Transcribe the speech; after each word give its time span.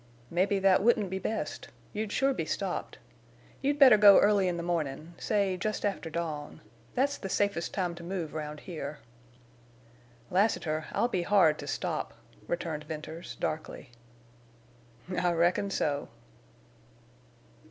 "Mebbe 0.31 0.59
that 0.59 0.81
wouldn't 0.81 1.11
be 1.11 1.19
best. 1.19 1.67
You'd 1.93 2.11
sure 2.11 2.33
be 2.33 2.43
stopped. 2.43 2.97
You'd 3.61 3.77
better 3.77 3.97
go 3.99 4.17
early 4.17 4.47
in 4.47 4.57
the 4.57 4.63
mornin'—say, 4.63 5.57
just 5.57 5.85
after 5.85 6.09
dawn. 6.09 6.59
That's 6.95 7.19
the 7.19 7.29
safest 7.29 7.71
time 7.71 7.93
to 7.93 8.03
move 8.03 8.33
round 8.33 8.61
here." 8.61 8.97
"Lassiter, 10.31 10.87
I'll 10.91 11.07
be 11.07 11.21
hard 11.21 11.59
to 11.59 11.67
stop," 11.67 12.15
returned 12.47 12.85
Venters, 12.85 13.35
darkly. 13.35 13.91
"I 15.15 15.33
reckon 15.33 15.69
so." 15.69 16.07